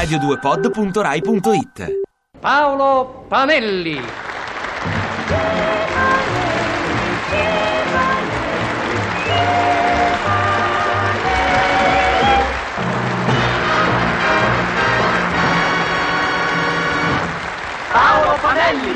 [0.00, 2.00] radio2pod.rai.it
[2.40, 4.00] Paolo Panelli.
[17.92, 18.94] Paolo Panelli.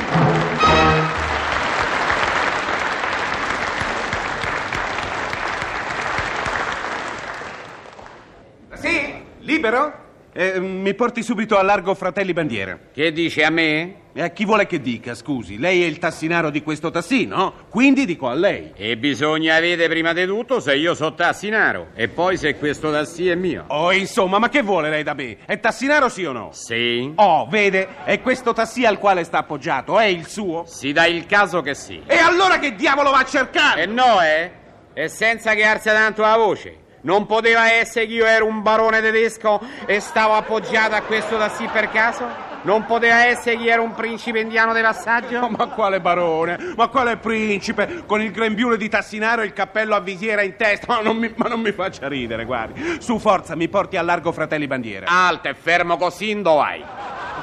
[8.73, 9.23] Sì?
[9.41, 10.04] Libero?
[10.37, 12.77] Eh, mi porti subito a largo Fratelli Bandiera.
[12.93, 14.03] Che dice a me?
[14.13, 15.59] E a chi vuole che dica, scusi?
[15.59, 17.55] Lei è il tassinaro di questo tassino, no?
[17.69, 18.73] Quindi dico a lei.
[18.75, 23.29] E bisogna vedere prima di tutto se io so tassinaro e poi se questo tassi
[23.29, 23.67] è mio.
[23.69, 25.37] Oh, insomma, ma che vuole lei da me?
[25.47, 26.51] È tassinaro sì o no?
[26.53, 27.13] Sì?
[27.15, 28.03] Oh, vede?
[28.03, 30.65] È questo tassi al quale sta appoggiato, è il suo?
[30.67, 32.03] Si dà il caso che sì.
[32.07, 33.83] E allora che diavolo va a cercare?
[33.83, 34.51] E no, eh?
[34.95, 36.83] E senza che alza tanto la voce.
[37.05, 41.69] Non poteva essere che io ero un barone tedesco e stavo appoggiato a questo tassi
[41.71, 42.27] per caso?
[42.63, 45.51] Non poteva essere che io ero un principe indiano di passaggio?
[45.51, 46.73] Ma quale barone?
[46.77, 48.05] Ma quale principe?
[48.07, 50.87] Con il grembiule di tassinaro e il cappello a visiera in testa?
[50.95, 52.97] Ma non mi, ma non mi faccia ridere, guardi.
[53.01, 55.07] Su forza, mi porti a largo Fratelli Bandiera.
[55.07, 56.85] Alto e fermo così, dove vai?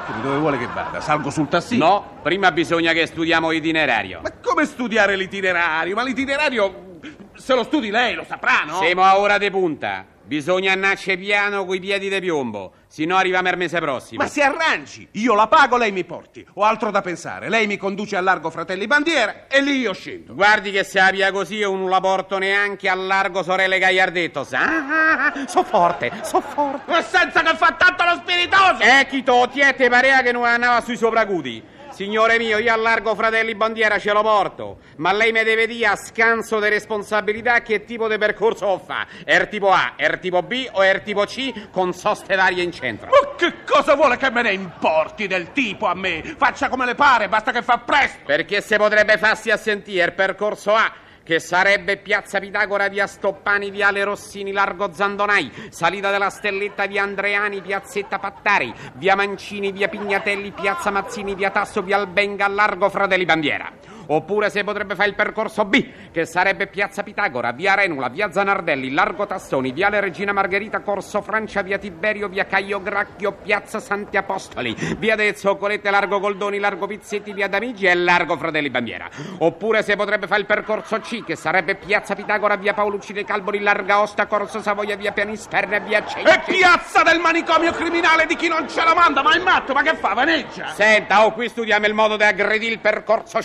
[0.06, 1.00] Quindi dove vuole che vada?
[1.00, 1.86] Salgo sul tassino?
[1.86, 4.22] No, prima bisogna che studiamo l'itinerario.
[4.24, 5.94] Ma come studiare l'itinerario?
[5.94, 6.90] Ma l'itinerario
[7.34, 8.78] se lo studi lei, lo saprà, no?
[8.78, 10.06] Siamo a ora di punta.
[10.24, 14.22] Bisogna annarci piano coi piedi di piombo, se no arriviamo al mese prossimo.
[14.22, 16.46] Ma si arrangi, io la pago, lei mi porti.
[16.54, 17.48] Ho altro da pensare.
[17.48, 20.34] Lei mi conduce al largo Fratelli Bandiera e lì io scendo.
[20.34, 24.60] Guardi che se via così io non la porto neanche al largo sorelle Gagliardetto, sa?
[24.60, 26.90] Ah, ah, so forte, so forte.
[26.90, 28.80] Ma senza che fa tanto lo spiritoso!
[28.80, 31.62] E chi to tiete parea che non andava sui sopracuti.
[32.02, 35.86] Signore mio, io al largo fratelli bandiera ce lo porto, ma lei mi deve dire
[35.86, 39.06] a scanso di responsabilità che tipo di percorso lo fa.
[39.24, 43.08] Er tipo A, er tipo B o er tipo C con soste varie in centro.
[43.08, 46.34] Ma che cosa vuole che me ne importi del tipo a me?
[46.36, 48.22] Faccia come le pare, basta che fa presto.
[48.26, 50.92] Perché se potrebbe farsi a sentire il percorso A
[51.32, 57.62] che sarebbe Piazza Pitagora, via Stoppani, viale Rossini, largo Zandonai, salita della Stelletta, via Andreani,
[57.62, 63.91] piazzetta Pattari, via Mancini, via Pignatelli, piazza Mazzini, via Tasso, via Albenga, largo Fratelli Bandiera.
[64.06, 68.90] Oppure se potrebbe fare il percorso B, che sarebbe Piazza Pitagora, via Renula, via Zanardelli,
[68.90, 74.74] largo Tassoni, viale Regina Margherita, corso Francia, via Tiberio, via Caio Gracchio, piazza Santi Apostoli,
[74.98, 79.08] via De Zoccolette, largo Goldoni, largo Pizzetti, via Damigi e largo Fratelli Bandiera.
[79.38, 83.60] Oppure se potrebbe fare il percorso C, che sarebbe Piazza Pitagora, via Paolucci dei Calbori,
[83.60, 86.30] larga Osta, corso Savoia, via Pianisterna e via Cenci.
[86.30, 89.82] E piazza del manicomio criminale di chi non ce la manda, ma è matto, ma
[89.82, 90.68] che fa, vaneggia?
[90.68, 93.40] Senta, o qui studiamo il modo di aggredire il percorso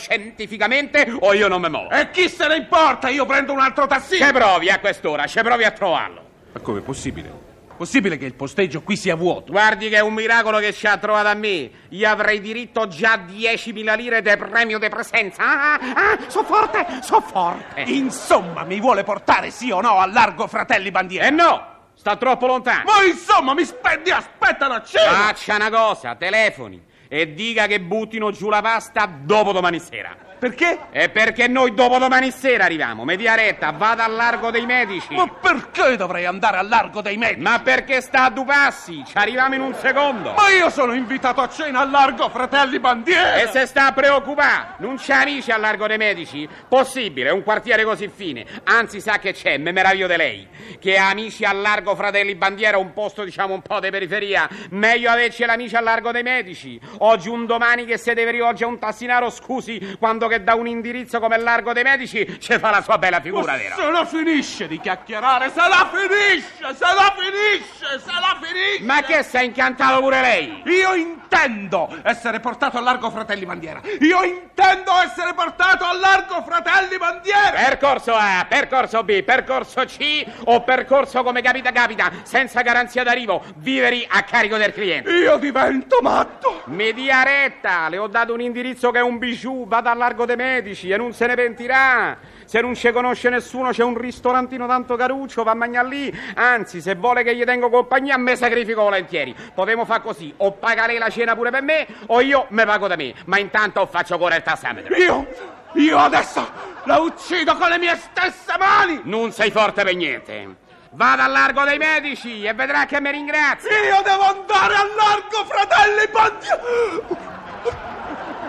[0.58, 1.90] scientificamente o io non mi muovo.
[1.92, 3.10] E chi se ne importa?
[3.10, 4.26] Io prendo un altro tassino.
[4.26, 6.26] Ci provi a quest'ora, ci provi a trovarlo.
[6.52, 7.46] Ma come è possibile?
[7.78, 9.52] Possibile che il posteggio qui sia vuoto?
[9.52, 11.70] Guardi che è un miracolo che ci ha trovato a me.
[11.90, 15.44] Io avrei diritto già a 10.000 lire di premio di presenza.
[15.44, 17.82] Ah, ah, ah, so forte, so forte.
[17.82, 21.28] Insomma, mi vuole portare sì o no al largo Fratelli Bandiera?
[21.28, 21.64] E no,
[21.94, 22.86] sta troppo lontano.
[22.86, 25.12] Ma insomma, mi spendi, aspetta la cena!
[25.12, 30.16] Faccia una cosa, telefoni e dica che buttino giù la pasta dopo domani sera.
[30.38, 30.80] Perché?
[30.92, 33.04] E perché noi dopo domani sera arriviamo.
[33.04, 35.14] Media retta, vada al largo dei medici.
[35.16, 37.42] Ma perché dovrei andare al largo dei medici?
[37.42, 39.04] Ma perché sta a due passi?
[39.06, 40.34] Ci arriviamo in un secondo.
[40.34, 43.36] Ma io sono invitato a cena al largo Fratelli Bandiera!
[43.36, 46.48] E se sta a preoccupare, non c'è amici al largo dei medici?
[46.68, 48.46] Possibile, un quartiere così fine.
[48.66, 50.48] Anzi, sa che c'è, me meraviglio di lei.
[50.80, 54.48] Che amici al largo Fratelli Bandiera, un posto diciamo un po' di periferia.
[54.70, 56.80] Meglio averci l'amici al largo dei medici.
[57.00, 60.68] Oggi un domani che se deve rivolgere a un tassinaro, scusi, quando che da un
[60.68, 63.76] indirizzo come largo dei medici ci fa la sua bella figura, Ma vero?
[63.76, 68.84] se la finisce di chiacchierare, se la finisce, se la finisce, se la finisce!
[68.84, 70.62] Ma che sei incantato pure lei?
[70.66, 73.82] Io intendo essere portato al largo Fratelli Bandiera!
[74.00, 77.52] Io intendo essere portato al largo Fratelli Bandiera!
[77.52, 84.06] Percorso A, percorso B, percorso C o percorso come capita capita, senza garanzia d'arrivo, viveri
[84.10, 85.12] a carico del cliente.
[85.12, 86.62] Io divento matto!
[86.66, 90.17] Mi dia retta, le ho dato un indirizzo che è un bijou, vada al largo
[90.26, 92.18] dei medici e non se ne pentirà.
[92.46, 96.20] Se non ci conosce nessuno c'è un ristorantino tanto caruccio, va a mangiare lì.
[96.36, 99.36] Anzi, se vuole che gli tengo compagnia, me sacrifico volentieri.
[99.54, 102.88] Potremmo fare così, o paga lei la cena pure per me, o io me pago
[102.88, 103.14] da me.
[103.26, 104.96] Ma intanto faccio correre il tassametro.
[104.96, 105.28] Io,
[105.74, 106.50] io adesso
[106.86, 109.02] la uccido con le mie stesse mani!
[109.04, 110.66] Non sei forte per niente.
[110.92, 113.70] Vada al largo dei medici e vedrà che mi ringrazia.
[113.70, 116.62] Io devo andare al largo Fratelli Bandiera!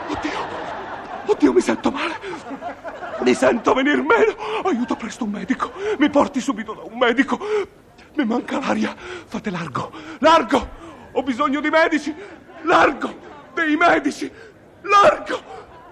[0.08, 0.46] Oddio!
[1.26, 2.16] Oddio, mi sento male!
[3.28, 4.34] Mi sento venir meno!
[4.64, 5.70] Aiuto presto un medico!
[5.98, 7.38] Mi porti subito da un medico!
[8.14, 8.96] Mi manca l'aria!
[8.96, 9.92] Fate largo!
[10.20, 10.66] Largo!
[11.12, 12.14] Ho bisogno di medici!
[12.62, 13.14] Largo
[13.52, 14.32] dei medici!
[14.80, 15.42] Largo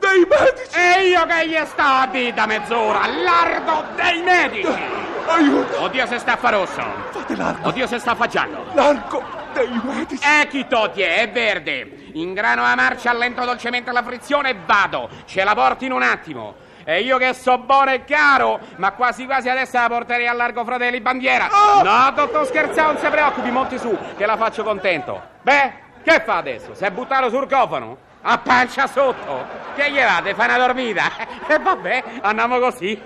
[0.00, 0.78] dei medici!
[0.78, 3.06] E io che gli sto a dire da mezz'ora?
[3.06, 4.80] Largo dei medici!
[5.26, 5.82] Aiuto!
[5.82, 6.82] Oddio se sta a rosso!
[7.10, 7.68] Fate largo!
[7.68, 8.64] Oddio se sta a giallo!
[8.72, 9.22] Largo
[9.52, 10.24] dei medici!
[10.24, 11.30] E chi toti è?
[11.30, 12.04] Verde!
[12.14, 15.10] Ingrano la marcia, allento dolcemente la frizione e vado!
[15.26, 16.64] Ce la porto in un attimo!
[16.88, 20.64] E io che so buono e caro, ma quasi quasi adesso la porterei al largo
[20.64, 21.48] fratelli bandiera!
[21.50, 21.82] Ah!
[21.82, 25.20] No, dottor scherzavo, non si preoccupi, monti su, che la faccio contento!
[25.42, 25.72] Beh,
[26.04, 26.74] che fa adesso?
[26.74, 27.96] Si è buttato sul cofano?
[28.22, 29.46] A pancia sotto!
[29.74, 30.20] Che gli va?
[30.22, 31.10] Te fa una dormita?
[31.48, 33.02] E vabbè, andiamo così!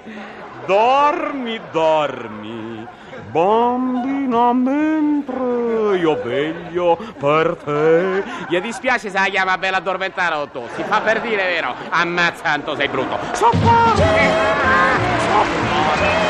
[0.67, 2.87] Dormi, dormi,
[3.31, 4.20] bambina,
[4.53, 8.25] mentre io veglio per te.
[8.49, 10.63] Gli dispiace se la chiama bella addormentare o tu?
[10.75, 11.75] Si fa per dire, vero?
[11.91, 13.19] Ammazza, tanto sei brutto.
[13.33, 14.29] Soccorri!
[15.29, 16.30] Soccorri!